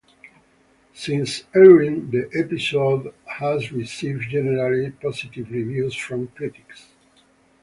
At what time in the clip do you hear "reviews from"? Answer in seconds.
5.51-6.29